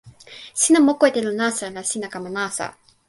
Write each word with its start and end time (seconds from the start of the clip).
sina 0.61 0.79
moku 0.87 1.03
e 1.09 1.11
telo 1.15 1.31
nasa 1.41 1.65
la 1.75 1.81
sina 1.89 2.07
kama 2.13 2.29
nasa. 2.37 2.65